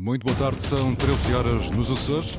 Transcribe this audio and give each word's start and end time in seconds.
Muito 0.00 0.24
boa 0.24 0.38
tarde, 0.38 0.62
são 0.62 0.94
13 0.94 1.34
horas 1.34 1.70
nos 1.70 1.90
Açores. 1.90 2.38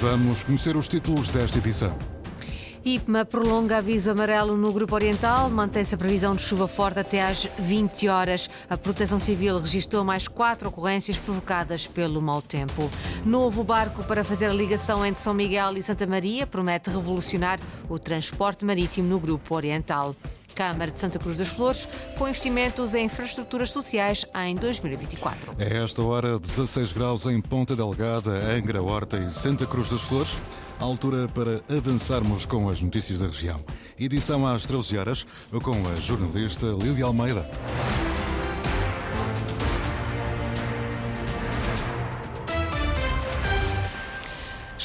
Vamos 0.00 0.42
conhecer 0.42 0.74
os 0.74 0.88
títulos 0.88 1.28
desta 1.28 1.58
edição. 1.58 1.94
IPMA 2.82 3.26
prolonga 3.26 3.76
aviso 3.76 4.10
amarelo 4.10 4.56
no 4.56 4.72
Grupo 4.72 4.94
Oriental, 4.94 5.50
mantém-se 5.50 5.94
a 5.94 5.98
previsão 5.98 6.34
de 6.34 6.40
chuva 6.40 6.66
forte 6.66 6.98
até 6.98 7.22
às 7.22 7.46
20 7.58 8.08
horas. 8.08 8.48
A 8.70 8.78
Proteção 8.78 9.18
Civil 9.18 9.58
registrou 9.58 10.02
mais 10.02 10.26
quatro 10.26 10.70
ocorrências 10.70 11.18
provocadas 11.18 11.86
pelo 11.86 12.22
mau 12.22 12.40
tempo. 12.40 12.88
Novo 13.22 13.64
barco 13.64 14.02
para 14.04 14.24
fazer 14.24 14.46
a 14.46 14.54
ligação 14.54 15.04
entre 15.04 15.22
São 15.22 15.34
Miguel 15.34 15.76
e 15.76 15.82
Santa 15.82 16.06
Maria 16.06 16.46
promete 16.46 16.88
revolucionar 16.88 17.60
o 17.86 17.98
transporte 17.98 18.64
marítimo 18.64 19.08
no 19.08 19.20
Grupo 19.20 19.54
Oriental. 19.54 20.16
Câmara 20.56 20.90
de 20.90 20.98
Santa 20.98 21.18
Cruz 21.18 21.36
das 21.36 21.48
Flores 21.48 21.86
com 22.16 22.26
investimentos 22.26 22.94
em 22.94 23.04
infraestruturas 23.04 23.70
sociais 23.70 24.24
em 24.46 24.56
2024. 24.56 25.54
É 25.58 25.84
esta 25.84 26.02
hora 26.02 26.38
16 26.38 26.94
graus 26.94 27.26
em 27.26 27.40
Ponta 27.42 27.76
Delgada, 27.76 28.30
Angra, 28.30 28.82
Horta 28.82 29.18
e 29.18 29.30
Santa 29.30 29.66
Cruz 29.66 29.90
das 29.90 30.00
Flores. 30.00 30.38
A 30.80 30.84
altura 30.84 31.28
para 31.28 31.62
avançarmos 31.74 32.46
com 32.46 32.68
as 32.68 32.80
notícias 32.80 33.20
da 33.20 33.26
região. 33.26 33.60
Edição 33.98 34.46
às 34.46 34.66
13 34.66 34.98
horas 34.98 35.26
com 35.62 35.76
a 35.88 36.00
jornalista 36.00 36.66
Lídia 36.66 37.04
Almeida. 37.04 37.48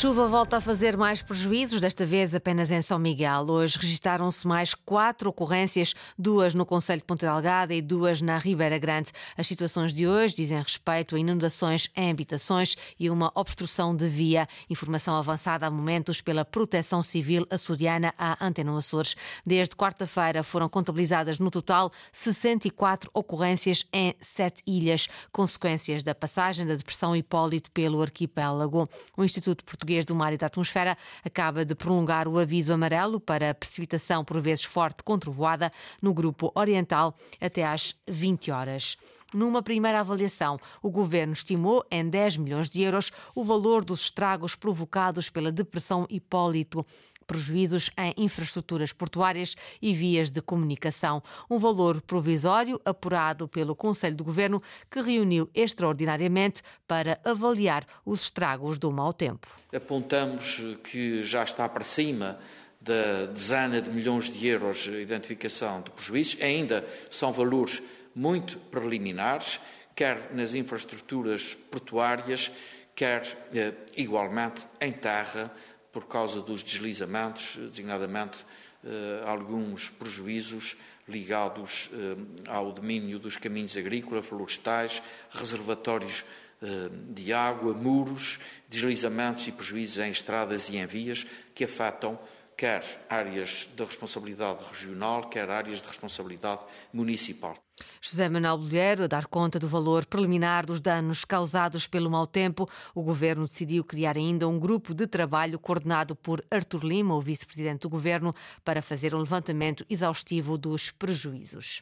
Chuva 0.01 0.27
volta 0.27 0.57
a 0.57 0.61
fazer 0.61 0.97
mais 0.97 1.21
prejuízos, 1.21 1.79
desta 1.79 2.07
vez 2.07 2.33
apenas 2.33 2.71
em 2.71 2.81
São 2.81 2.97
Miguel. 2.97 3.45
Hoje 3.47 3.77
registaram-se 3.77 4.47
mais 4.47 4.73
quatro 4.73 5.29
ocorrências, 5.29 5.93
duas 6.17 6.55
no 6.55 6.65
Conselho 6.65 7.01
de 7.01 7.05
Ponta 7.05 7.27
Delgada 7.27 7.71
e 7.71 7.83
duas 7.83 8.19
na 8.19 8.39
Ribeira 8.39 8.79
Grande. 8.79 9.11
As 9.37 9.45
situações 9.45 9.93
de 9.93 10.07
hoje 10.07 10.37
dizem 10.37 10.57
respeito 10.57 11.15
a 11.15 11.19
inundações 11.19 11.87
em 11.95 12.09
habitações 12.09 12.76
e 12.99 13.11
uma 13.11 13.31
obstrução 13.35 13.95
de 13.95 14.07
via. 14.07 14.48
Informação 14.71 15.15
avançada 15.15 15.67
há 15.67 15.70
momentos 15.70 16.20
pela 16.20 16.43
Proteção 16.43 17.04
Civil 17.04 17.45
açoriana 17.51 18.11
à 18.17 18.43
Antena 18.43 18.76
Açores. 18.76 19.15
Desde 19.45 19.76
quarta-feira 19.76 20.41
foram 20.41 20.67
contabilizadas 20.67 21.37
no 21.37 21.51
total 21.51 21.91
64 22.11 23.11
ocorrências 23.13 23.85
em 23.93 24.15
sete 24.20 24.63
ilhas, 24.65 25.07
consequências 25.31 26.01
da 26.01 26.15
passagem 26.15 26.65
da 26.65 26.73
Depressão 26.73 27.15
Hipólito 27.15 27.70
pelo 27.70 28.01
arquipélago. 28.01 28.89
O 29.15 29.23
Instituto 29.23 29.63
Português 29.63 29.90
Português 29.91 30.05
do 30.05 30.15
Mar 30.15 30.31
e 30.31 30.37
da 30.37 30.45
Atmosfera 30.45 30.97
acaba 31.23 31.65
de 31.65 31.75
prolongar 31.75 32.25
o 32.27 32.39
aviso 32.39 32.71
amarelo 32.71 33.20
para 33.20 33.53
precipitação 33.53 34.23
por 34.23 34.39
vezes 34.39 34.63
forte 34.63 35.03
com 35.03 35.20
trovoada 35.20 35.70
no 36.01 36.13
grupo 36.13 36.49
oriental 36.55 37.13
até 37.41 37.65
às 37.65 37.93
20 38.07 38.51
horas. 38.51 38.98
Numa 39.33 39.61
primeira 39.61 39.99
avaliação, 39.99 40.57
o 40.81 40.89
governo 40.89 41.33
estimou 41.33 41.85
em 41.91 42.09
10 42.09 42.37
milhões 42.37 42.70
de 42.70 42.81
euros 42.81 43.11
o 43.35 43.43
valor 43.43 43.83
dos 43.83 44.01
estragos 44.01 44.55
provocados 44.55 45.29
pela 45.29 45.51
depressão 45.51 46.05
Hipólito 46.09 46.85
prejuízos 47.32 47.90
em 47.98 48.13
infraestruturas 48.18 48.91
portuárias 48.91 49.55
e 49.82 49.93
vias 49.93 50.29
de 50.29 50.41
comunicação. 50.41 51.24
Um 51.49 51.57
valor 51.57 52.01
provisório 52.01 52.77
apurado 52.84 53.48
pelo 53.48 53.73
Conselho 53.73 54.18
de 54.18 54.21
Governo, 54.21 54.62
que 54.90 54.99
reuniu 54.99 55.49
extraordinariamente 55.55 56.62
para 56.85 57.21
avaliar 57.23 57.88
os 58.05 58.23
estragos 58.23 58.77
do 58.77 58.91
mau 58.91 59.13
tempo. 59.13 59.48
Apontamos 59.73 60.62
que 60.84 61.23
já 61.23 61.46
está 61.46 61.70
para 61.70 61.85
cima 61.85 62.38
da 62.82 63.27
dezena 63.27 63.82
de 63.82 63.90
milhões 63.90 64.29
de 64.29 64.45
euros 64.45 64.79
de 64.79 65.01
identificação 65.01 65.81
de 65.81 65.91
prejuízos. 65.91 66.41
Ainda 66.41 66.85
são 67.09 67.31
valores 67.31 67.81
muito 68.13 68.57
preliminares, 68.69 69.62
quer 69.95 70.34
nas 70.34 70.53
infraestruturas 70.53 71.56
portuárias, 71.56 72.51
quer 72.94 73.23
eh, 73.56 73.73
igualmente 73.95 74.68
em 74.81 74.91
terra, 74.91 75.50
por 75.91 76.06
causa 76.06 76.41
dos 76.41 76.63
deslizamentos, 76.63 77.57
designadamente 77.57 78.46
eh, 78.84 79.24
alguns 79.25 79.90
prejuízos 79.90 80.78
ligados 81.07 81.90
eh, 81.94 82.16
ao 82.47 82.72
domínio 82.72 83.19
dos 83.19 83.38
caminhos 83.38 83.75
agrícolas, 83.75 84.25
florestais, 84.25 85.02
reservatórios 85.31 86.24
eh, 86.62 86.90
de 87.09 87.34
água, 87.34 87.74
muros, 87.74 88.40
deslizamentos 88.69 89.47
e 89.47 89.52
prejuízos 89.52 89.97
em 89.97 90.12
estradas 90.12 90.69
e 90.69 90.78
em 90.78 90.85
vias 90.85 91.25
que 91.53 91.63
afetam 91.63 92.18
quer 92.61 92.83
áreas 93.09 93.67
de 93.75 93.83
responsabilidade 93.83 94.63
regional, 94.63 95.27
quer 95.27 95.49
áreas 95.49 95.81
de 95.81 95.88
responsabilidade 95.88 96.61
municipal. 96.94 97.57
José 97.99 98.29
Manuel 98.29 98.59
Bolheiro 98.59 99.05
a 99.05 99.07
dar 99.07 99.25
conta 99.25 99.57
do 99.57 99.67
valor 99.67 100.05
preliminar 100.05 100.67
dos 100.67 100.79
danos 100.79 101.25
causados 101.25 101.88
pelo 101.88 102.11
mau 102.11 102.27
tempo. 102.27 102.69
O 102.94 103.01
governo 103.01 103.47
decidiu 103.47 103.83
criar 103.83 104.16
ainda 104.16 104.47
um 104.47 104.59
grupo 104.59 104.94
de 104.94 105.07
trabalho 105.07 105.57
coordenado 105.57 106.16
por 106.16 106.45
Artur 106.51 106.83
Lima, 106.83 107.16
o 107.16 107.19
vice-presidente 107.19 107.81
do 107.81 107.89
governo, 107.89 108.31
para 108.63 108.83
fazer 108.83 109.16
um 109.16 109.19
levantamento 109.19 109.83
exaustivo 109.89 110.55
dos 110.55 110.91
prejuízos. 110.91 111.81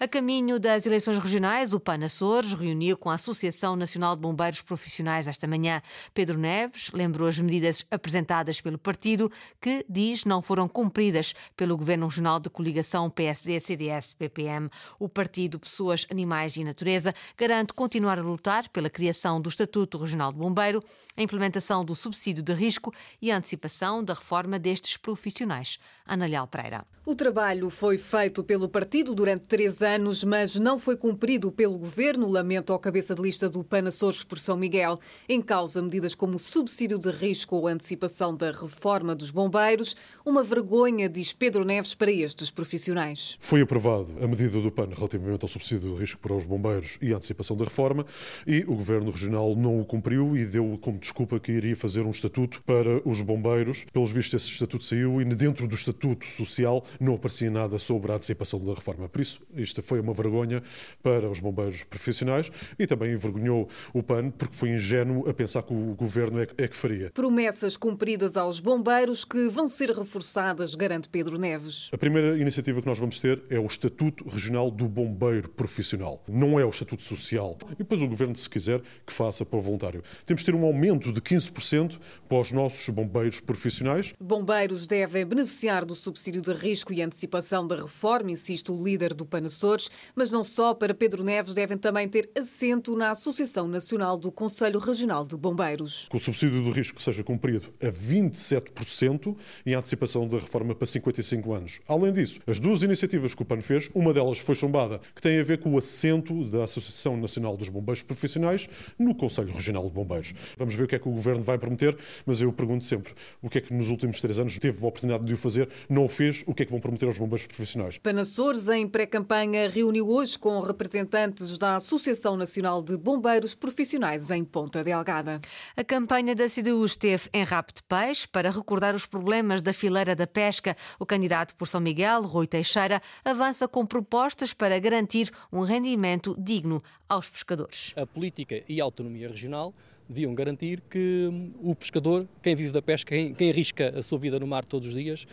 A 0.00 0.06
caminho 0.06 0.60
das 0.60 0.86
eleições 0.86 1.18
regionais, 1.18 1.72
o 1.72 1.80
PAN 1.80 2.04
Açores 2.04 2.52
reuniu 2.52 2.96
com 2.96 3.10
a 3.10 3.14
Associação 3.14 3.74
Nacional 3.74 4.14
de 4.14 4.22
Bombeiros 4.22 4.62
Profissionais 4.62 5.26
esta 5.26 5.44
manhã. 5.48 5.82
Pedro 6.14 6.38
Neves 6.38 6.92
lembrou 6.92 7.26
as 7.26 7.40
medidas 7.40 7.84
apresentadas 7.90 8.60
pelo 8.60 8.78
partido 8.78 9.28
que, 9.60 9.84
diz, 9.88 10.24
não 10.24 10.40
foram 10.40 10.68
cumpridas 10.68 11.34
pelo 11.56 11.76
Governo 11.76 12.06
Regional 12.06 12.38
de 12.38 12.48
Coligação 12.48 13.10
PSD-CDS-PPM. 13.10 14.70
O 15.00 15.08
partido 15.08 15.58
Pessoas, 15.58 16.06
Animais 16.08 16.56
e 16.56 16.62
Natureza 16.62 17.12
garante 17.36 17.72
continuar 17.72 18.20
a 18.20 18.22
lutar 18.22 18.68
pela 18.68 18.88
criação 18.88 19.40
do 19.40 19.48
Estatuto 19.48 19.98
Regional 19.98 20.32
de 20.32 20.38
Bombeiro, 20.38 20.80
a 21.16 21.22
implementação 21.24 21.84
do 21.84 21.96
subsídio 21.96 22.44
de 22.44 22.54
risco 22.54 22.94
e 23.20 23.32
a 23.32 23.36
antecipação 23.36 24.04
da 24.04 24.14
reforma 24.14 24.60
destes 24.60 24.96
profissionais. 24.96 25.76
Ana 26.06 26.26
Leal 26.26 26.46
Pereira. 26.46 26.86
O 27.08 27.14
trabalho 27.14 27.70
foi 27.70 27.96
feito 27.96 28.44
pelo 28.44 28.68
partido 28.68 29.14
durante 29.14 29.46
três 29.46 29.80
anos, 29.80 29.87
mas 30.24 30.56
não 30.56 30.78
foi 30.78 30.96
cumprido 30.96 31.50
pelo 31.50 31.78
governo, 31.78 32.28
lamenta 32.28 32.74
o 32.74 32.78
cabeça 32.78 33.14
de 33.14 33.22
lista 33.22 33.48
do 33.48 33.64
PAN 33.64 33.86
Açores 33.86 34.22
por 34.22 34.38
São 34.38 34.56
Miguel. 34.56 34.98
Em 35.28 35.40
causa 35.40 35.80
medidas 35.80 36.14
como 36.14 36.38
subsídio 36.38 36.98
de 36.98 37.10
risco 37.10 37.56
ou 37.56 37.68
antecipação 37.68 38.36
da 38.36 38.50
reforma 38.50 39.14
dos 39.14 39.30
bombeiros. 39.30 39.96
Uma 40.26 40.42
vergonha, 40.42 41.08
diz 41.08 41.32
Pedro 41.32 41.64
Neves, 41.64 41.94
para 41.94 42.10
estes 42.10 42.50
profissionais. 42.50 43.36
Foi 43.40 43.60
aprovado 43.60 44.14
a 44.20 44.26
medida 44.26 44.60
do 44.60 44.70
PAN 44.70 44.88
relativamente 44.94 45.44
ao 45.44 45.48
subsídio 45.48 45.94
de 45.94 46.00
risco 46.00 46.20
para 46.20 46.34
os 46.34 46.44
bombeiros 46.44 46.98
e 47.00 47.12
a 47.12 47.16
antecipação 47.16 47.56
da 47.56 47.64
reforma 47.64 48.04
e 48.46 48.60
o 48.62 48.74
governo 48.74 49.10
regional 49.10 49.54
não 49.54 49.80
o 49.80 49.84
cumpriu 49.84 50.36
e 50.36 50.44
deu 50.44 50.78
como 50.80 50.98
desculpa 50.98 51.38
que 51.38 51.52
iria 51.52 51.76
fazer 51.76 52.04
um 52.04 52.10
estatuto 52.10 52.62
para 52.64 53.00
os 53.08 53.22
bombeiros. 53.22 53.86
Pelos 53.92 54.10
vistos, 54.10 54.42
esse 54.42 54.52
estatuto 54.52 54.84
saiu 54.84 55.20
e 55.20 55.24
dentro 55.24 55.68
do 55.68 55.74
estatuto 55.74 56.26
social 56.26 56.84
não 56.98 57.14
aparecia 57.14 57.50
nada 57.50 57.78
sobre 57.78 58.12
a 58.12 58.16
antecipação 58.16 58.60
da 58.60 58.74
reforma. 58.74 59.08
Por 59.08 59.20
isso, 59.20 59.40
isto 59.54 59.77
foi 59.82 60.00
uma 60.00 60.12
vergonha 60.12 60.62
para 61.02 61.28
os 61.28 61.40
bombeiros 61.40 61.82
profissionais 61.84 62.50
e 62.78 62.86
também 62.86 63.12
envergonhou 63.12 63.68
o 63.92 64.02
PAN 64.02 64.30
porque 64.30 64.54
foi 64.54 64.70
ingênuo 64.70 65.28
a 65.28 65.34
pensar 65.34 65.62
que 65.62 65.72
o 65.72 65.94
governo 65.94 66.40
é, 66.40 66.46
é 66.56 66.68
que 66.68 66.76
faria. 66.76 67.10
Promessas 67.10 67.76
cumpridas 67.76 68.36
aos 68.36 68.60
bombeiros 68.60 69.24
que 69.24 69.48
vão 69.48 69.68
ser 69.68 69.90
reforçadas, 69.90 70.74
garante 70.74 71.08
Pedro 71.08 71.38
Neves. 71.38 71.88
A 71.92 71.98
primeira 71.98 72.38
iniciativa 72.38 72.80
que 72.80 72.86
nós 72.86 72.98
vamos 72.98 73.18
ter 73.18 73.42
é 73.50 73.58
o 73.58 73.66
Estatuto 73.66 74.28
Regional 74.28 74.70
do 74.70 74.88
Bombeiro 74.88 75.48
Profissional. 75.48 76.22
Não 76.28 76.58
é 76.58 76.64
o 76.64 76.70
Estatuto 76.70 77.02
Social. 77.02 77.56
E 77.72 77.76
depois 77.76 78.02
o 78.02 78.08
governo, 78.08 78.34
se 78.36 78.48
quiser, 78.48 78.80
que 79.06 79.12
faça 79.12 79.44
para 79.44 79.58
o 79.58 79.62
voluntário. 79.62 80.02
Temos 80.26 80.42
de 80.42 80.46
ter 80.46 80.54
um 80.54 80.64
aumento 80.64 81.12
de 81.12 81.20
15% 81.20 81.98
para 82.28 82.38
os 82.38 82.52
nossos 82.52 82.88
bombeiros 82.88 83.40
profissionais. 83.40 84.14
Bombeiros 84.20 84.86
devem 84.86 85.24
beneficiar 85.26 85.84
do 85.84 85.94
subsídio 85.94 86.42
de 86.42 86.52
risco 86.52 86.92
e 86.92 87.02
antecipação 87.02 87.66
da 87.66 87.76
reforma, 87.76 88.30
insiste 88.30 88.70
o 88.70 88.82
líder 88.82 89.14
do 89.14 89.24
PAN 89.24 89.48
Açores, 89.68 89.90
mas 90.14 90.30
não 90.30 90.42
só 90.42 90.72
para 90.72 90.94
Pedro 90.94 91.22
Neves 91.22 91.54
devem 91.54 91.76
também 91.76 92.08
ter 92.08 92.30
assento 92.34 92.96
na 92.96 93.10
Associação 93.10 93.68
Nacional 93.68 94.16
do 94.16 94.32
Conselho 94.32 94.78
Regional 94.78 95.26
de 95.26 95.36
Bombeiros. 95.36 96.08
Que 96.08 96.16
o 96.16 96.20
subsídio 96.20 96.62
do 96.62 96.70
risco 96.70 97.00
seja 97.02 97.22
cumprido 97.22 97.68
a 97.80 97.86
27% 97.86 99.36
e 99.66 99.74
a 99.74 99.78
antecipação 99.78 100.26
da 100.26 100.38
reforma 100.38 100.74
para 100.74 100.86
55 100.86 101.52
anos. 101.52 101.80
Além 101.86 102.12
disso, 102.12 102.40
as 102.46 102.58
duas 102.58 102.82
iniciativas 102.82 103.34
que 103.34 103.42
o 103.42 103.44
PAN 103.44 103.60
fez, 103.60 103.90
uma 103.94 104.12
delas 104.14 104.38
foi 104.38 104.54
chumbada, 104.54 105.00
que 105.14 105.20
tem 105.20 105.38
a 105.38 105.44
ver 105.44 105.58
com 105.58 105.74
o 105.74 105.78
assento 105.78 106.44
da 106.50 106.64
Associação 106.64 107.16
Nacional 107.16 107.56
dos 107.56 107.68
Bombeiros 107.68 108.02
Profissionais 108.02 108.68
no 108.98 109.14
Conselho 109.14 109.52
Regional 109.52 109.84
de 109.84 109.90
Bombeiros. 109.90 110.34
Vamos 110.56 110.74
ver 110.74 110.84
o 110.84 110.86
que 110.86 110.96
é 110.96 110.98
que 110.98 111.08
o 111.08 111.12
Governo 111.12 111.42
vai 111.42 111.58
prometer, 111.58 111.96
mas 112.24 112.40
eu 112.40 112.52
pergunto 112.52 112.84
sempre, 112.84 113.12
o 113.42 113.50
que 113.50 113.58
é 113.58 113.60
que 113.60 113.74
nos 113.74 113.90
últimos 113.90 114.20
três 114.20 114.38
anos 114.38 114.58
teve 114.58 114.82
a 114.84 114.88
oportunidade 114.88 115.24
de 115.26 115.34
o 115.34 115.36
fazer, 115.36 115.68
não 115.88 116.04
o 116.04 116.08
fez, 116.08 116.42
o 116.46 116.54
que 116.54 116.62
é 116.62 116.66
que 116.66 116.72
vão 116.72 116.80
prometer 116.80 117.06
aos 117.06 117.18
bombeiros 117.18 117.46
profissionais. 117.46 117.98
Panassores, 117.98 118.68
em 118.68 118.86
pré-campanha 118.86 119.57
reuniu 119.66 120.08
hoje 120.08 120.38
com 120.38 120.60
representantes 120.60 121.58
da 121.58 121.76
Associação 121.76 122.36
Nacional 122.36 122.82
de 122.82 122.96
Bombeiros 122.96 123.54
Profissionais 123.54 124.30
em 124.30 124.44
Ponta 124.44 124.84
Delgada. 124.84 125.40
A 125.76 125.82
campanha 125.82 126.34
da 126.36 126.46
CDU 126.48 126.84
esteve 126.84 127.28
em 127.32 127.42
Rap 127.44 127.72
de 127.72 127.82
Peixe 127.82 128.28
para 128.28 128.50
recordar 128.50 128.94
os 128.94 129.06
problemas 129.06 129.60
da 129.60 129.72
fileira 129.72 130.14
da 130.14 130.26
pesca. 130.26 130.76
O 131.00 131.04
candidato 131.04 131.56
por 131.56 131.66
São 131.66 131.80
Miguel, 131.80 132.22
Rui 132.22 132.46
Teixeira, 132.46 133.02
avança 133.24 133.66
com 133.66 133.84
propostas 133.84 134.54
para 134.54 134.78
garantir 134.78 135.30
um 135.50 135.62
rendimento 135.62 136.36
digno 136.38 136.80
aos 137.08 137.28
pescadores. 137.28 137.92
A 137.96 138.06
política 138.06 138.62
e 138.68 138.80
a 138.80 138.84
autonomia 138.84 139.28
regional 139.28 139.74
deviam 140.08 140.34
garantir 140.34 140.80
que 140.88 141.28
hum, 141.30 141.52
o 141.60 141.74
pescador, 141.74 142.26
quem 142.42 142.54
vive 142.54 142.72
da 142.72 142.80
pesca, 142.80 143.14
quem, 143.14 143.34
quem 143.34 143.50
arrisca 143.50 143.98
a 143.98 144.02
sua 144.02 144.18
vida 144.18 144.38
no 144.38 144.46
mar 144.46 144.64
todos 144.64 144.88
os 144.88 144.94
dias, 144.94 145.26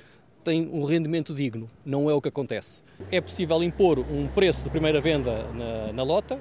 tem 0.46 0.70
um 0.72 0.84
rendimento 0.84 1.34
digno. 1.34 1.70
Não 1.84 2.08
é 2.10 2.14
o 2.14 2.22
que 2.22 2.30
acontece. 2.30 2.84
É 3.12 3.20
possível 3.20 3.62
impor 3.64 4.00
um 4.00 4.28
preço 4.28 4.64
de 4.64 4.70
primeira 4.70 5.02
venda 5.02 5.44
na, 5.52 5.92
na 5.92 6.04
lota 6.04 6.40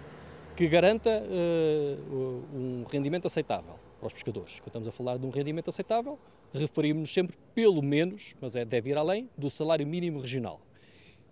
que 0.54 0.68
garanta 0.68 1.10
uh, 1.10 2.44
um 2.54 2.84
rendimento 2.88 3.26
aceitável 3.26 3.74
para 3.98 4.06
os 4.06 4.12
pescadores. 4.12 4.60
Quando 4.60 4.66
estamos 4.66 4.88
a 4.88 4.92
falar 4.92 5.16
de 5.16 5.26
um 5.26 5.30
rendimento 5.30 5.70
aceitável, 5.70 6.18
referimos-nos 6.52 7.12
sempre, 7.12 7.36
pelo 7.54 7.82
menos, 7.82 8.36
mas 8.40 8.54
é, 8.54 8.64
deve 8.64 8.90
ir 8.90 8.98
além, 8.98 9.28
do 9.36 9.48
salário 9.48 9.86
mínimo 9.86 10.20
regional. 10.20 10.60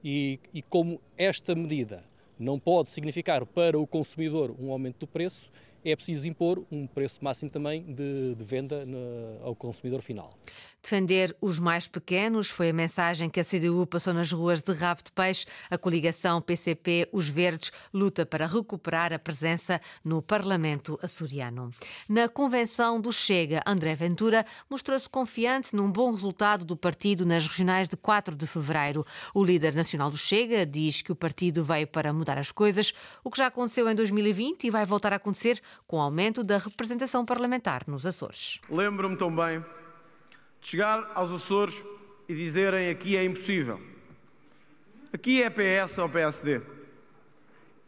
E, 0.03 0.41
e 0.53 0.63
como 0.63 0.99
esta 1.17 1.55
medida 1.55 2.03
não 2.39 2.59
pode 2.59 2.89
significar 2.89 3.45
para 3.45 3.79
o 3.79 3.87
consumidor 3.87 4.53
um 4.59 4.73
aumento 4.73 5.01
do 5.01 5.07
preço, 5.07 5.51
é 5.85 5.97
preciso 5.97 6.27
impor 6.27 6.65
um 6.71 6.87
preço 6.87 7.19
máximo 7.23 7.51
também 7.51 7.83
de, 7.83 8.35
de 8.35 8.45
venda 8.45 8.85
no, 8.87 8.99
ao 9.43 9.55
consumidor 9.55 10.01
final. 10.01 10.39
Defender 10.83 11.37
os 11.41 11.59
mais 11.59 11.87
pequenos 11.87 12.51
foi 12.51 12.71
a 12.71 12.73
mensagem 12.73 13.31
que 13.31 13.39
a 13.39 13.45
CDU 13.45 13.87
passou 13.87 14.13
nas 14.13 14.33
ruas 14.33 14.61
de 14.61 14.73
Rabo 14.73 15.03
de 15.05 15.13
Peixe. 15.13 15.47
A 15.71 15.79
coligação 15.79 16.41
PCP 16.41 17.09
Os 17.13 17.29
Verdes 17.29 17.71
luta 17.93 18.27
para 18.27 18.47
recuperar 18.47 19.13
a 19.13 19.19
presença 19.19 19.81
no 20.05 20.21
Parlamento 20.21 20.99
açoriano. 21.03 21.71
Na 22.09 22.29
convenção 22.29 23.01
do 23.01 23.13
Chega, 23.13 23.63
André 23.67 23.95
Ventura 23.95 24.45
mostrou-se 24.69 25.09
confiante 25.09 25.75
num 25.75 25.91
bom 25.91 26.11
resultado 26.11 26.65
do 26.65 26.77
partido 26.77 27.25
nas 27.25 27.47
regionais 27.47 27.89
de 27.89 27.97
4 27.97 28.35
de 28.35 28.47
fevereiro. 28.47 29.07
O 29.33 29.45
líder 29.45 29.75
nacional 29.75 30.11
do 30.11 30.19
Chega 30.19 30.67
diz 30.67 31.01
que 31.01 31.13
o 31.13 31.17
partido 31.17 31.63
veio 31.63 31.87
para 31.87 32.13
mudar 32.13 32.39
as 32.39 32.51
coisas, 32.51 32.93
o 33.23 33.31
que 33.31 33.39
já 33.39 33.47
aconteceu 33.47 33.89
em 33.89 33.95
2020 33.95 34.65
e 34.65 34.71
vai 34.71 34.85
voltar 34.85 35.13
a 35.13 35.17
acontecer 35.17 35.61
com 35.87 35.97
o 35.97 36.01
aumento 36.01 36.43
da 36.43 36.59
representação 36.59 37.25
parlamentar 37.25 37.85
nos 37.87 38.07
Açores. 38.07 38.61
Lembro-me 38.69 39.17
também 39.17 39.65
de 40.61 40.69
chegar 40.69 41.11
aos 41.15 41.33
Açores 41.33 41.83
e 42.29 42.35
dizerem 42.35 42.89
aqui 42.91 43.17
é 43.17 43.25
impossível. 43.25 43.81
Aqui 45.13 45.43
é 45.43 45.51
PS 45.51 45.99
ou 45.99 46.09
PSD. 46.09 46.63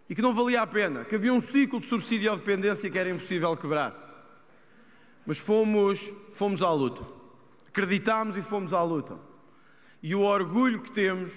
E 0.08 0.14
que 0.14 0.20
não 0.20 0.34
valia 0.34 0.60
a 0.60 0.66
pena, 0.66 1.04
que 1.04 1.14
havia 1.14 1.32
um 1.32 1.40
ciclo 1.40 1.80
de 1.80 1.86
subsídio 1.86 2.30
à 2.30 2.36
dependência 2.36 2.90
que 2.90 2.98
era 2.98 3.08
impossível 3.08 3.56
quebrar. 3.56 3.94
Mas 5.24 5.38
fomos, 5.38 6.12
fomos 6.32 6.62
à 6.62 6.70
luta. 6.70 7.02
Acreditámos 7.66 8.36
e 8.36 8.42
fomos 8.42 8.72
à 8.72 8.82
luta. 8.82 9.18
E 10.02 10.14
o 10.14 10.20
orgulho 10.20 10.82
que 10.82 10.92
temos 10.92 11.32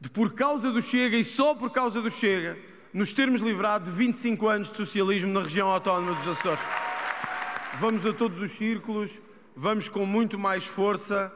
de, 0.00 0.08
por 0.08 0.34
causa 0.34 0.70
do 0.70 0.80
Chega 0.80 1.16
e 1.16 1.24
só 1.24 1.54
por 1.54 1.70
causa 1.70 2.00
do 2.00 2.10
Chega, 2.10 2.56
nos 2.96 3.12
termos 3.12 3.42
livrado 3.42 3.90
de 3.90 3.94
25 3.94 4.48
anos 4.48 4.70
de 4.70 4.76
socialismo 4.78 5.30
na 5.30 5.42
região 5.42 5.68
autónoma 5.68 6.14
dos 6.14 6.28
Açores. 6.28 6.64
Vamos 7.78 8.06
a 8.06 8.12
todos 8.14 8.40
os 8.40 8.52
círculos, 8.52 9.10
vamos 9.54 9.86
com 9.86 10.06
muito 10.06 10.38
mais 10.38 10.64
força 10.64 11.30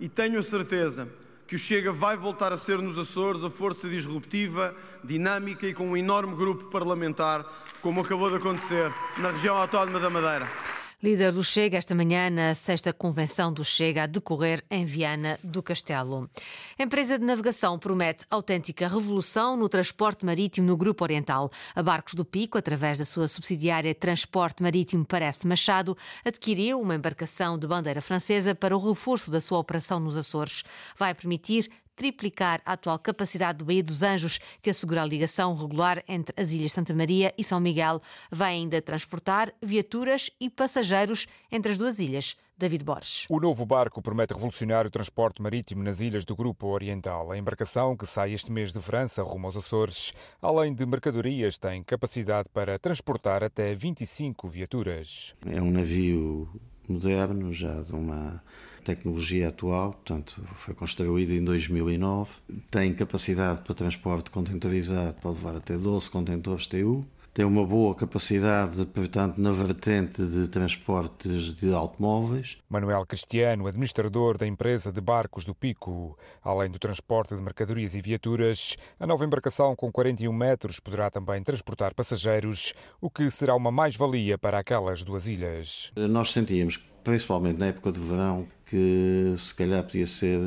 e 0.00 0.08
tenho 0.08 0.40
a 0.40 0.42
certeza 0.42 1.08
que 1.46 1.54
o 1.54 1.58
Chega 1.58 1.92
vai 1.92 2.16
voltar 2.16 2.52
a 2.52 2.58
ser 2.58 2.78
nos 2.78 2.98
Açores 2.98 3.44
a 3.44 3.50
força 3.50 3.88
disruptiva, 3.88 4.74
dinâmica 5.04 5.68
e 5.68 5.72
com 5.72 5.88
um 5.90 5.96
enorme 5.96 6.34
grupo 6.34 6.64
parlamentar, 6.64 7.46
como 7.80 8.00
acabou 8.00 8.28
de 8.28 8.36
acontecer 8.38 8.92
na 9.18 9.30
região 9.30 9.56
autónoma 9.56 10.00
da 10.00 10.10
Madeira. 10.10 10.73
Líder 11.04 11.32
do 11.32 11.44
Chega 11.44 11.76
esta 11.76 11.94
manhã 11.94 12.30
na 12.30 12.54
sexta 12.54 12.90
convenção 12.90 13.52
do 13.52 13.62
Chega 13.62 14.04
a 14.04 14.06
decorrer 14.06 14.64
em 14.70 14.86
Viana 14.86 15.38
do 15.44 15.62
Castelo. 15.62 16.30
A 16.78 16.82
empresa 16.82 17.18
de 17.18 17.24
navegação 17.26 17.78
promete 17.78 18.24
autêntica 18.30 18.88
revolução 18.88 19.54
no 19.54 19.68
transporte 19.68 20.24
marítimo 20.24 20.66
no 20.66 20.78
Grupo 20.78 21.04
Oriental. 21.04 21.50
A 21.74 21.82
Barcos 21.82 22.14
do 22.14 22.24
Pico, 22.24 22.56
através 22.56 23.00
da 23.00 23.04
sua 23.04 23.28
subsidiária 23.28 23.94
Transporte 23.94 24.62
Marítimo 24.62 25.04
Parece 25.04 25.46
Machado, 25.46 25.94
adquiriu 26.24 26.80
uma 26.80 26.94
embarcação 26.94 27.58
de 27.58 27.66
bandeira 27.66 28.00
francesa 28.00 28.54
para 28.54 28.74
o 28.74 28.80
reforço 28.80 29.30
da 29.30 29.42
sua 29.42 29.58
operação 29.58 30.00
nos 30.00 30.16
Açores. 30.16 30.64
Vai 30.96 31.14
permitir 31.14 31.68
triplicar 31.96 32.60
a 32.64 32.72
atual 32.72 32.98
capacidade 32.98 33.58
do 33.58 33.64
Baía 33.64 33.82
dos 33.82 34.02
Anjos, 34.02 34.38
que 34.62 34.70
assegura 34.70 35.02
a 35.02 35.06
ligação 35.06 35.54
regular 35.54 36.02
entre 36.08 36.34
as 36.40 36.52
Ilhas 36.52 36.72
Santa 36.72 36.94
Maria 36.94 37.32
e 37.36 37.44
São 37.44 37.60
Miguel. 37.60 38.00
Vai 38.30 38.54
ainda 38.54 38.80
transportar 38.82 39.52
viaturas 39.62 40.30
e 40.40 40.50
passageiros 40.50 41.26
entre 41.50 41.72
as 41.72 41.78
duas 41.78 41.98
ilhas. 41.98 42.36
David 42.56 42.84
Borges. 42.84 43.26
O 43.28 43.40
novo 43.40 43.66
barco 43.66 44.00
promete 44.00 44.32
revolucionar 44.32 44.86
o 44.86 44.90
transporte 44.90 45.42
marítimo 45.42 45.82
nas 45.82 46.00
ilhas 46.00 46.24
do 46.24 46.36
Grupo 46.36 46.68
Oriental. 46.68 47.32
A 47.32 47.36
embarcação, 47.36 47.96
que 47.96 48.06
sai 48.06 48.32
este 48.32 48.52
mês 48.52 48.72
de 48.72 48.80
França 48.80 49.22
rumo 49.24 49.46
aos 49.46 49.56
Açores, 49.56 50.12
além 50.40 50.72
de 50.72 50.86
mercadorias, 50.86 51.58
tem 51.58 51.82
capacidade 51.82 52.48
para 52.48 52.78
transportar 52.78 53.42
até 53.42 53.74
25 53.74 54.46
viaturas. 54.46 55.34
É 55.46 55.60
um 55.60 55.70
navio 55.70 56.48
moderno, 56.88 57.52
já 57.52 57.82
de 57.82 57.92
uma 57.92 58.40
tecnologia 58.84 59.48
atual, 59.48 59.92
portanto, 59.92 60.40
foi 60.54 60.74
construído 60.74 61.32
em 61.32 61.42
2009, 61.42 62.30
tem 62.70 62.94
capacidade 62.94 63.62
para 63.62 63.74
transporte 63.74 64.30
contentorizado, 64.30 65.14
pode 65.20 65.36
levar 65.36 65.56
até 65.56 65.76
12 65.76 66.10
contentores 66.10 66.66
TU, 66.66 67.04
tem 67.34 67.44
uma 67.44 67.66
boa 67.66 67.96
capacidade, 67.96 68.86
portanto, 68.86 69.38
na 69.38 69.50
vertente 69.50 70.24
de 70.24 70.46
transportes 70.46 71.52
de 71.56 71.74
automóveis. 71.74 72.58
Manuel 72.70 73.04
Cristiano, 73.04 73.66
administrador 73.66 74.38
da 74.38 74.46
empresa 74.46 74.92
de 74.92 75.00
barcos 75.00 75.44
do 75.44 75.52
Pico. 75.52 76.16
Além 76.44 76.70
do 76.70 76.78
transporte 76.78 77.34
de 77.34 77.42
mercadorias 77.42 77.96
e 77.96 78.00
viaturas, 78.00 78.76
a 79.00 79.06
nova 79.06 79.24
embarcação 79.24 79.74
com 79.74 79.90
41 79.90 80.32
metros 80.32 80.78
poderá 80.78 81.10
também 81.10 81.42
transportar 81.42 81.92
passageiros, 81.92 82.72
o 83.00 83.10
que 83.10 83.28
será 83.28 83.56
uma 83.56 83.72
mais-valia 83.72 84.38
para 84.38 84.60
aquelas 84.60 85.02
duas 85.02 85.26
ilhas. 85.26 85.90
Nós 85.96 86.30
sentíamos, 86.30 86.76
principalmente 87.02 87.58
na 87.58 87.66
época 87.66 87.90
de 87.90 87.98
verão, 87.98 88.46
que 88.64 89.34
se 89.36 89.52
calhar 89.52 89.82
podia 89.82 90.06
ser 90.06 90.38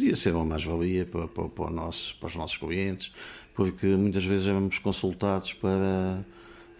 podia 0.00 0.16
ser 0.16 0.34
uma 0.34 0.46
mais-valia 0.46 1.04
para, 1.04 1.28
para, 1.28 1.46
para, 1.46 1.70
nosso, 1.70 2.16
para 2.18 2.28
os 2.28 2.34
nossos 2.34 2.56
clientes, 2.56 3.12
porque 3.54 3.86
muitas 3.86 4.24
vezes 4.24 4.46
éramos 4.46 4.78
consultados 4.78 5.52
para, 5.52 6.24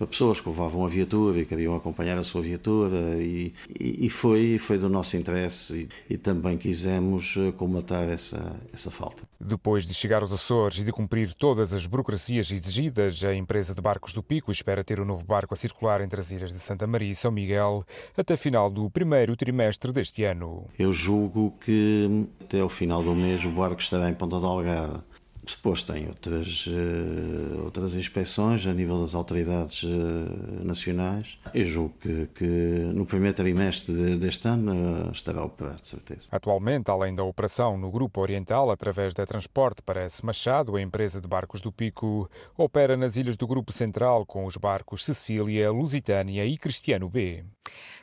para 0.00 0.06
pessoas 0.06 0.40
que 0.40 0.48
levavam 0.48 0.82
a 0.82 0.88
viatura 0.88 1.40
e 1.40 1.44
queriam 1.44 1.76
acompanhar 1.76 2.16
a 2.16 2.24
sua 2.24 2.40
viatura 2.40 3.18
e, 3.18 3.52
e, 3.78 4.08
foi, 4.08 4.56
foi 4.56 4.78
do 4.78 4.88
nosso 4.88 5.14
interesse 5.14 5.90
e, 6.08 6.14
e, 6.14 6.16
também 6.16 6.56
quisemos 6.56 7.34
eh, 7.36 7.52
comatar 7.52 8.08
essa, 8.08 8.56
essa 8.72 8.90
falta. 8.90 9.24
Depois 9.38 9.86
de 9.86 9.92
chegar 9.92 10.22
aos 10.22 10.32
Açores 10.32 10.78
e 10.78 10.84
de 10.84 10.90
cumprir 10.90 11.34
todas 11.34 11.74
as 11.74 11.84
burocracias 11.84 12.50
exigidas, 12.50 13.22
a 13.22 13.34
empresa 13.34 13.74
de 13.74 13.82
barcos 13.82 14.14
do 14.14 14.22
Pico 14.22 14.50
espera 14.50 14.82
ter 14.82 14.98
o 15.00 15.02
um 15.02 15.06
novo 15.06 15.22
barco 15.22 15.52
a 15.52 15.56
circular 15.56 16.00
entre 16.00 16.18
as 16.18 16.30
ilhas 16.30 16.50
de 16.50 16.60
Santa 16.60 16.86
Maria 16.86 17.12
e 17.12 17.14
São 17.14 17.30
Miguel 17.30 17.84
até 18.16 18.38
final 18.38 18.70
do 18.70 18.88
primeiro 18.88 19.36
trimestre 19.36 19.92
deste 19.92 20.24
ano. 20.24 20.64
Eu 20.78 20.92
julgo 20.92 21.54
que 21.62 22.26
até 22.40 22.64
o 22.64 22.70
final 22.70 23.02
do 23.02 23.14
mês 23.14 23.44
o 23.44 23.50
barco 23.50 23.82
estará 23.82 24.08
em 24.08 24.14
Ponta 24.14 24.40
Delgada. 24.40 25.09
Depois 25.42 25.82
tem 25.82 26.06
outras, 26.06 26.66
uh, 26.66 27.64
outras 27.64 27.94
inspeções 27.94 28.66
a 28.66 28.72
nível 28.72 29.00
das 29.00 29.14
autoridades 29.14 29.82
uh, 29.82 30.64
nacionais. 30.64 31.38
Eu 31.54 31.64
julgo 31.64 31.94
que, 32.00 32.26
que 32.34 32.44
no 32.44 33.06
primeiro 33.06 33.34
trimestre 33.34 33.94
de, 33.94 34.16
deste 34.16 34.46
ano 34.48 35.08
uh, 35.08 35.10
estará 35.12 35.42
operado, 35.42 35.80
de 35.80 35.88
certeza. 35.88 36.28
Atualmente, 36.30 36.90
além 36.90 37.14
da 37.14 37.24
operação 37.24 37.78
no 37.78 37.90
Grupo 37.90 38.20
Oriental, 38.20 38.70
através 38.70 39.14
da 39.14 39.24
Transporte 39.24 39.82
Parece 39.82 40.24
Machado, 40.24 40.76
a 40.76 40.82
empresa 40.82 41.20
de 41.20 41.28
barcos 41.28 41.62
do 41.62 41.72
Pico 41.72 42.30
opera 42.56 42.96
nas 42.96 43.16
ilhas 43.16 43.36
do 43.36 43.46
Grupo 43.46 43.72
Central 43.72 44.26
com 44.26 44.44
os 44.44 44.56
barcos 44.56 45.04
Cecília, 45.04 45.70
Lusitânia 45.70 46.44
e 46.44 46.58
Cristiano 46.58 47.08
B. 47.08 47.44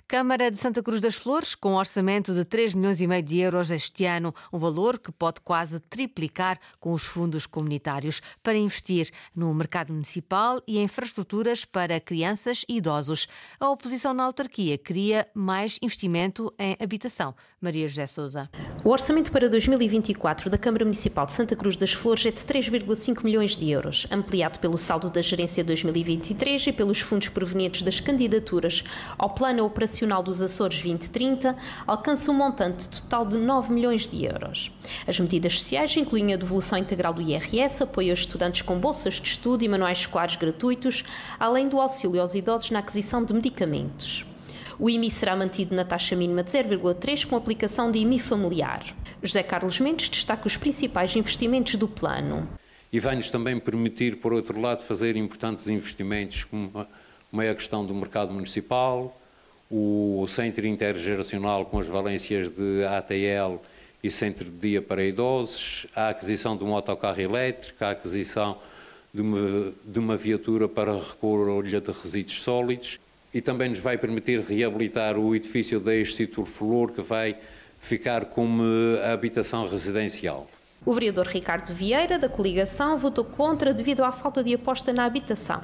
Câmara 0.07 0.49
de 0.49 0.57
Santa 0.57 0.81
Cruz 0.81 1.01
das 1.01 1.15
Flores, 1.15 1.53
com 1.53 1.73
um 1.73 1.75
orçamento 1.75 2.33
de 2.33 2.45
3 2.45 2.73
milhões 2.73 3.01
e 3.01 3.07
meio 3.07 3.21
de 3.21 3.39
euros 3.39 3.69
este 3.69 4.05
ano, 4.05 4.33
um 4.53 4.57
valor 4.57 4.97
que 4.97 5.11
pode 5.11 5.41
quase 5.41 5.81
triplicar 5.81 6.57
com 6.79 6.93
os 6.93 7.03
fundos 7.03 7.45
comunitários 7.45 8.21
para 8.41 8.55
investir 8.55 9.09
no 9.35 9.53
mercado 9.53 9.91
municipal 9.91 10.61
e 10.65 10.77
em 10.77 10.83
infraestruturas 10.83 11.65
para 11.65 11.99
crianças 11.99 12.63
e 12.69 12.77
idosos. 12.77 13.27
A 13.59 13.69
oposição 13.69 14.13
na 14.13 14.23
autarquia 14.23 14.77
queria 14.77 15.27
mais 15.33 15.77
investimento 15.81 16.53
em 16.57 16.77
habitação. 16.81 17.35
Maria 17.59 17.87
José 17.87 18.05
Souza. 18.05 18.47
O 18.83 18.89
orçamento 18.89 19.31
para 19.31 19.49
2024 19.49 20.47
da 20.47 20.59
Câmara 20.59 20.85
Municipal 20.85 21.25
de 21.25 21.31
Santa 21.31 21.55
Cruz 21.55 21.75
das 21.75 21.91
Flores 21.91 22.23
é 22.27 22.29
de 22.29 22.37
3,5 22.37 23.23
milhões 23.23 23.57
de 23.57 23.71
euros, 23.71 24.05
ampliado 24.11 24.59
pelo 24.59 24.77
saldo 24.77 25.09
da 25.09 25.23
Gerência 25.23 25.63
2023 25.63 26.67
e 26.67 26.71
pelos 26.71 26.99
fundos 26.99 27.29
provenientes 27.29 27.81
das 27.81 27.99
candidaturas 27.99 28.83
ao 29.17 29.31
Plano 29.31 29.65
Operacional 29.65 30.21
dos 30.21 30.39
Açores 30.39 30.77
2030 30.77 31.57
alcança 31.87 32.29
um 32.29 32.35
montante 32.35 32.87
total 32.89 33.25
de 33.25 33.37
9 33.37 33.73
milhões 33.73 34.07
de 34.07 34.23
euros. 34.23 34.71
As 35.07 35.19
medidas 35.19 35.57
sociais 35.59 35.97
incluem 35.97 36.35
a 36.35 36.37
devolução 36.37 36.77
integral 36.77 37.11
do 37.11 37.23
IRS, 37.23 37.81
apoio 37.81 38.11
aos 38.11 38.19
estudantes 38.19 38.61
com 38.61 38.77
bolsas 38.77 39.15
de 39.15 39.29
estudo 39.29 39.63
e 39.63 39.67
manuais 39.67 39.97
escolares 39.97 40.35
gratuitos, 40.35 41.03
além 41.39 41.67
do 41.67 41.81
auxílio 41.81 42.21
aos 42.21 42.35
idosos 42.35 42.69
na 42.69 42.79
aquisição 42.79 43.25
de 43.25 43.33
medicamentos. 43.33 44.23
O 44.79 44.91
IMI 44.91 45.09
será 45.09 45.35
mantido 45.35 45.73
na 45.73 45.83
taxa 45.83 46.15
mínima 46.15 46.43
de 46.43 46.51
0,3 46.51 47.25
com 47.25 47.35
aplicação 47.35 47.89
de 47.91 47.97
IMI 47.97 48.19
familiar. 48.19 48.95
José 49.23 49.41
Carlos 49.41 49.79
Mendes 49.79 50.07
destaca 50.07 50.45
os 50.45 50.55
principais 50.55 51.15
investimentos 51.15 51.75
do 51.75 51.87
plano. 51.87 52.47
E 52.93 52.99
vai-nos 52.99 53.31
também 53.31 53.59
permitir, 53.59 54.17
por 54.17 54.31
outro 54.33 54.61
lado, 54.61 54.83
fazer 54.83 55.15
importantes 55.15 55.67
investimentos, 55.67 56.43
como 56.43 57.41
é 57.41 57.49
a 57.49 57.55
questão 57.55 57.83
do 57.83 57.93
mercado 57.93 58.31
municipal, 58.31 59.19
o 59.69 60.25
centro 60.27 60.67
intergeracional 60.67 61.65
com 61.65 61.79
as 61.79 61.87
valências 61.87 62.47
de 62.49 62.85
ATL 62.85 63.59
e 64.03 64.11
centro 64.11 64.45
de 64.45 64.57
dia 64.57 64.81
para 64.81 65.03
idosos, 65.03 65.87
a 65.95 66.09
aquisição 66.09 66.55
de 66.55 66.63
um 66.63 66.73
autocarro 66.75 67.19
elétrico, 67.19 67.83
a 67.83 67.91
aquisição 67.91 68.59
de 69.11 69.23
uma, 69.23 69.73
de 69.83 69.99
uma 69.99 70.15
viatura 70.15 70.69
para 70.69 70.93
recolha 70.95 71.81
de 71.81 71.91
resíduos 71.91 72.41
sólidos 72.43 72.99
e 73.37 73.41
também 73.41 73.69
nos 73.69 73.77
vai 73.77 73.99
permitir 73.99 74.39
reabilitar 74.39 75.15
o 75.15 75.35
edifício 75.35 75.79
da 75.79 75.95
Instituto 75.95 76.49
Flor, 76.49 76.91
que 76.91 77.03
vai 77.03 77.37
ficar 77.77 78.25
como 78.25 78.63
habitação 79.13 79.67
residencial. 79.67 80.47
O 80.83 80.91
vereador 80.91 81.27
Ricardo 81.27 81.71
Vieira, 81.71 82.17
da 82.17 82.27
coligação, 82.27 82.97
votou 82.97 83.23
contra 83.23 83.75
devido 83.75 84.03
à 84.03 84.11
falta 84.11 84.43
de 84.43 84.55
aposta 84.55 84.91
na 84.91 85.05
habitação. 85.05 85.61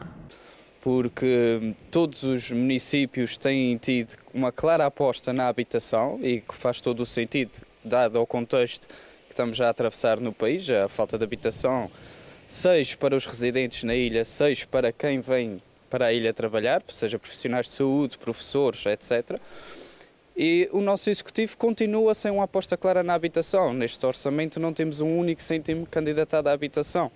Porque 0.82 1.74
todos 1.90 2.22
os 2.22 2.52
municípios 2.52 3.38
têm 3.38 3.76
tido 3.78 4.18
uma 4.32 4.52
clara 4.52 4.86
aposta 4.86 5.34
na 5.34 5.48
habitação 5.48 6.20
e 6.22 6.42
que 6.42 6.54
faz 6.54 6.80
todo 6.80 7.00
o 7.00 7.08
sentido, 7.08 7.60
dado 7.84 8.22
o 8.22 8.28
contexto 8.28 8.88
que 8.88 9.32
estamos 9.32 9.60
a 9.60 9.68
atravessar 9.68 10.20
no 10.20 10.32
país, 10.32 10.70
a 10.70 10.88
falta 10.88 11.18
de 11.18 11.24
habitação, 11.24 11.90
seja 12.48 12.96
para 12.98 13.16
os 13.16 13.26
residentes 13.26 13.84
na 13.84 13.96
ilha, 13.96 14.24
seja 14.24 14.68
para 14.68 14.92
quem 14.92 15.20
vem 15.20 15.60
para 15.94 16.08
a 16.08 16.12
ilha 16.12 16.34
trabalhar, 16.34 16.82
seja 16.88 17.20
profissionais 17.20 17.68
de 17.68 17.74
saúde, 17.74 18.18
professores, 18.18 18.84
etc. 18.88 19.40
E 20.36 20.68
o 20.74 20.82
nosso 20.82 21.08
executivo 21.08 21.56
continua 21.56 22.16
sem 22.16 22.32
uma 22.32 22.46
aposta 22.46 22.76
clara 22.76 23.04
na 23.04 23.14
habitação. 23.14 23.76
Neste 23.76 24.04
orçamento 24.04 24.60
não 24.60 24.74
temos 24.74 25.02
um 25.02 25.20
único 25.20 25.40
cêntimo 25.40 25.86
candidatado 25.86 26.50
à 26.50 26.52
habitação. 26.52 27.12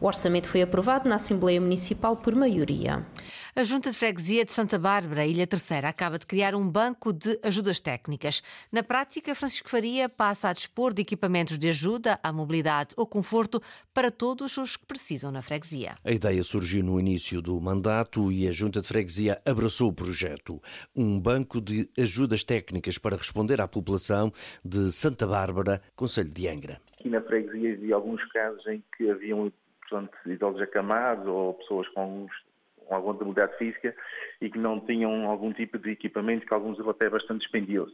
O 0.00 0.06
orçamento 0.06 0.48
foi 0.48 0.62
aprovado 0.62 1.08
na 1.08 1.16
Assembleia 1.16 1.60
Municipal 1.60 2.16
por 2.16 2.34
maioria. 2.34 3.06
A 3.54 3.64
Junta 3.64 3.90
de 3.90 3.96
Freguesia 3.98 4.46
de 4.46 4.52
Santa 4.52 4.78
Bárbara, 4.78 5.26
Ilha 5.26 5.46
Terceira, 5.46 5.88
acaba 5.88 6.18
de 6.18 6.26
criar 6.26 6.54
um 6.54 6.66
banco 6.66 7.12
de 7.12 7.38
ajudas 7.42 7.80
técnicas. 7.80 8.42
Na 8.72 8.82
prática, 8.82 9.34
Francisco 9.34 9.68
Faria 9.68 10.08
passa 10.08 10.48
a 10.48 10.52
dispor 10.54 10.94
de 10.94 11.02
equipamentos 11.02 11.58
de 11.58 11.68
ajuda 11.68 12.18
à 12.22 12.32
mobilidade 12.32 12.94
ou 12.96 13.06
conforto 13.06 13.60
para 13.92 14.10
todos 14.10 14.56
os 14.56 14.76
que 14.76 14.86
precisam 14.86 15.30
na 15.30 15.42
freguesia. 15.42 15.96
A 16.02 16.10
ideia 16.10 16.42
surgiu 16.42 16.82
no 16.82 16.98
início 16.98 17.42
do 17.42 17.60
mandato 17.60 18.32
e 18.32 18.48
a 18.48 18.52
Junta 18.52 18.80
de 18.80 18.88
Freguesia 18.88 19.40
abraçou 19.44 19.90
o 19.90 19.92
projeto. 19.92 20.60
Um 20.96 21.20
banco 21.20 21.60
de 21.60 21.90
ajudas 21.98 22.42
técnicas 22.42 22.96
para 22.96 23.16
responder 23.16 23.60
à 23.60 23.68
população 23.68 24.32
de 24.64 24.90
Santa 24.90 25.26
Bárbara, 25.26 25.82
Conselho 25.94 26.30
de 26.30 26.48
Angra. 26.48 26.80
Aqui 26.98 27.08
na 27.08 27.20
freguesia 27.20 27.74
havia 27.74 27.94
alguns 27.94 28.24
casos 28.32 28.66
em 28.66 28.82
que 28.96 29.10
haviam 29.10 29.52
portanto, 29.92 30.16
idosos 30.26 30.62
acamados 30.62 31.26
ou 31.26 31.54
pessoas 31.54 31.86
com 31.88 32.26
com 32.86 32.96
alguma 32.96 33.14
debilidade 33.14 33.56
física 33.56 33.94
e 34.40 34.50
que 34.50 34.58
não 34.58 34.80
tinham 34.80 35.26
algum 35.30 35.52
tipo 35.52 35.78
de 35.78 35.90
equipamento, 35.90 36.44
que 36.44 36.52
alguns 36.52 36.80
até 36.80 37.08
bastante 37.08 37.42
dispendioso. 37.42 37.92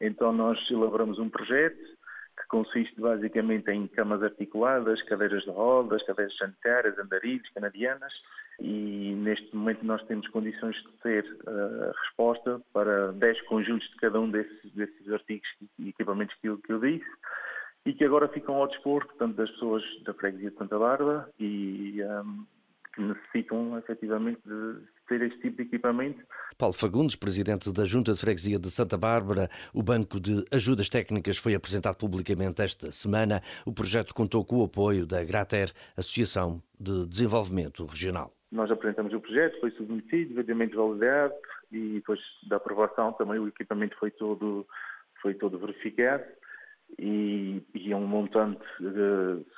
Então 0.00 0.32
nós 0.32 0.58
elaboramos 0.70 1.18
um 1.18 1.28
projeto 1.28 1.76
que 1.76 2.46
consiste 2.48 2.98
basicamente 3.00 3.68
em 3.70 3.88
camas 3.88 4.22
articuladas, 4.22 5.02
cadeiras 5.02 5.42
de 5.42 5.50
rodas, 5.50 6.02
cadeiras 6.04 6.36
sanitárias, 6.36 6.96
andarilhos, 6.98 7.48
canadianas, 7.50 8.12
e 8.60 9.12
neste 9.16 9.54
momento 9.54 9.84
nós 9.84 10.02
temos 10.04 10.28
condições 10.28 10.76
de 10.76 10.92
ter 11.02 11.24
uh, 11.24 11.92
resposta 12.04 12.60
para 12.72 13.12
10 13.12 13.42
conjuntos 13.42 13.88
de 13.90 13.96
cada 13.96 14.20
um 14.20 14.30
desses, 14.30 14.72
desses 14.72 15.12
artigos 15.12 15.48
e 15.80 15.88
equipamentos 15.88 16.34
que 16.40 16.48
eu, 16.48 16.58
que 16.58 16.72
eu 16.72 16.78
disse, 16.78 17.10
e 17.88 17.94
que 17.94 18.04
agora 18.04 18.28
ficam 18.28 18.56
ao 18.56 18.68
dispor, 18.68 19.06
portanto, 19.06 19.34
das 19.34 19.50
pessoas 19.52 19.82
da 20.04 20.12
freguesia 20.12 20.50
de 20.50 20.58
Santa 20.58 20.78
Bárbara 20.78 21.26
e 21.40 22.02
um, 22.02 22.44
que 22.94 23.00
necessitam 23.00 23.78
efetivamente 23.78 24.42
de 24.44 24.76
ter 25.08 25.22
este 25.22 25.40
tipo 25.40 25.56
de 25.56 25.62
equipamento. 25.62 26.22
Paulo 26.58 26.74
Fagundes, 26.74 27.16
presidente 27.16 27.72
da 27.72 27.86
Junta 27.86 28.12
de 28.12 28.20
Freguesia 28.20 28.58
de 28.58 28.70
Santa 28.70 28.98
Bárbara, 28.98 29.48
o 29.72 29.82
Banco 29.82 30.20
de 30.20 30.44
Ajudas 30.52 30.90
Técnicas 30.90 31.38
foi 31.38 31.54
apresentado 31.54 31.96
publicamente 31.96 32.60
esta 32.60 32.92
semana. 32.92 33.40
O 33.64 33.72
projeto 33.72 34.14
contou 34.14 34.44
com 34.44 34.56
o 34.56 34.64
apoio 34.64 35.06
da 35.06 35.24
Grater, 35.24 35.72
Associação 35.96 36.62
de 36.78 37.06
Desenvolvimento 37.06 37.86
Regional. 37.86 38.34
Nós 38.52 38.70
apresentamos 38.70 39.14
o 39.14 39.20
projeto, 39.20 39.60
foi 39.60 39.70
submetido, 39.70 40.34
devidamente 40.34 40.76
validado 40.76 41.32
e 41.72 41.94
depois 41.94 42.20
da 42.50 42.56
aprovação 42.56 43.14
também 43.14 43.38
o 43.38 43.48
equipamento 43.48 43.96
foi 43.98 44.10
todo, 44.10 44.66
foi 45.22 45.32
todo 45.32 45.58
verificado 45.58 46.24
e, 46.98 47.62
e 47.74 47.92
é 47.92 47.96
um 47.96 48.06
montante 48.06 48.60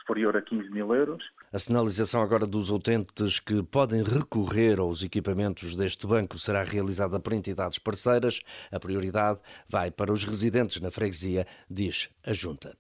superior 0.01 0.37
a 0.37 0.43
15 0.43 0.71
mil 0.71 0.95
euros. 0.95 1.23
A 1.53 1.59
sinalização 1.59 2.23
agora 2.23 2.47
dos 2.47 2.71
utentes 2.71 3.41
que 3.41 3.63
podem 3.63 4.03
recorrer 4.03 4.79
aos 4.79 5.03
equipamentos 5.03 5.77
deste 5.77 6.07
banco 6.07 6.39
será 6.39 6.63
realizada 6.63 7.19
por 7.19 7.33
entidades 7.33 7.79
parceiras. 7.79 8.41
A 8.71 8.79
prioridade 8.79 9.41
vai 9.69 9.91
para 9.91 10.13
os 10.13 10.25
residentes 10.25 10.81
na 10.81 10.91
freguesia, 10.91 11.47
diz 11.69 12.09
a 12.25 12.33
Junta. 12.33 12.77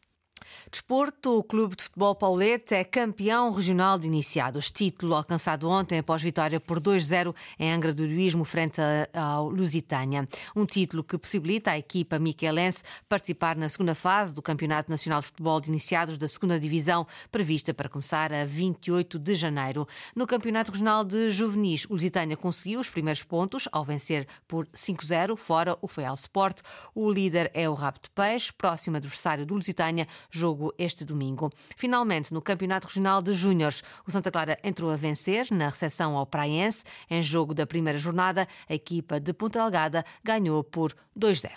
Desporto, 0.70 1.38
o 1.38 1.42
Clube 1.42 1.76
de 1.76 1.82
Futebol 1.82 2.14
Paulete 2.14 2.74
é 2.74 2.84
campeão 2.84 3.50
regional 3.50 3.98
de 3.98 4.06
iniciados. 4.06 4.70
Título 4.70 5.14
alcançado 5.14 5.68
ontem 5.68 5.98
após 5.98 6.22
vitória 6.22 6.60
por 6.60 6.80
2-0 6.80 7.34
em 7.58 7.72
Angra 7.72 7.92
do 7.92 8.04
Heroísmo 8.04 8.44
frente 8.44 8.80
ao 9.12 9.48
Lusitânia. 9.48 10.28
Um 10.54 10.64
título 10.64 11.04
que 11.04 11.18
possibilita 11.18 11.72
à 11.72 11.78
equipa 11.78 12.18
miquelense 12.18 12.82
participar 13.08 13.56
na 13.56 13.68
segunda 13.68 13.94
fase 13.94 14.32
do 14.32 14.42
Campeonato 14.42 14.90
Nacional 14.90 15.20
de 15.20 15.26
Futebol 15.26 15.60
de 15.60 15.68
Iniciados 15.68 16.18
da 16.18 16.28
segunda 16.28 16.58
Divisão, 16.58 17.06
prevista 17.30 17.74
para 17.74 17.88
começar 17.88 18.32
a 18.32 18.44
28 18.44 19.18
de 19.18 19.34
janeiro. 19.34 19.86
No 20.14 20.26
Campeonato 20.26 20.72
Regional 20.72 21.04
de 21.04 21.30
Juvenis, 21.30 21.84
o 21.86 21.94
Lusitânia 21.94 22.36
conseguiu 22.36 22.80
os 22.80 22.90
primeiros 22.90 23.22
pontos 23.22 23.68
ao 23.72 23.84
vencer 23.84 24.26
por 24.46 24.66
5-0 24.68 25.36
fora 25.36 25.76
o 25.80 25.88
Feal 25.88 26.14
Sport. 26.14 26.60
O 26.94 27.10
líder 27.10 27.50
é 27.54 27.68
o 27.68 27.74
de 27.74 28.10
Peixe, 28.14 28.52
próximo 28.52 28.96
adversário 28.96 29.46
do 29.46 29.54
Lusitânia, 29.54 30.06
jogo 30.40 30.72
este 30.78 31.04
domingo. 31.04 31.50
Finalmente, 31.76 32.32
no 32.32 32.40
Campeonato 32.40 32.86
Regional 32.86 33.20
de 33.20 33.34
Júniores, 33.34 33.82
o 34.06 34.10
Santa 34.10 34.30
Clara 34.30 34.58
entrou 34.64 34.90
a 34.90 34.96
vencer 34.96 35.48
na 35.50 35.66
recepção 35.66 36.16
ao 36.16 36.26
Praiense. 36.26 36.84
Em 37.10 37.22
jogo 37.22 37.54
da 37.54 37.66
primeira 37.66 37.98
jornada, 37.98 38.48
a 38.68 38.74
equipa 38.74 39.20
de 39.20 39.32
Ponta 39.32 39.60
Delgada 39.60 40.04
ganhou 40.24 40.64
por 40.64 40.94
2-0. 41.18 41.50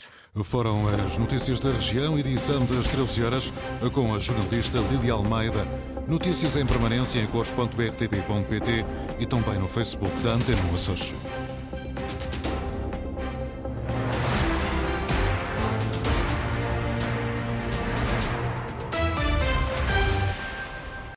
Foram 0.43 0.87
as 0.87 1.17
notícias 1.17 1.59
da 1.59 1.71
região, 1.71 2.17
edição 2.17 2.65
das 2.65 2.87
13 2.87 3.23
horas, 3.23 3.53
com 3.93 4.13
a 4.13 4.19
jornalista 4.19 4.79
Lídia 4.91 5.13
Almeida. 5.13 5.65
Notícias 6.07 6.55
em 6.55 6.65
permanência 6.65 7.19
em 7.19 7.27
cores.rtp.pt 7.27 8.85
e 9.19 9.25
também 9.25 9.59
no 9.59 9.67
Facebook 9.67 10.13
da 10.21 10.31
Antena 10.31 10.61
Açores. 10.73 11.13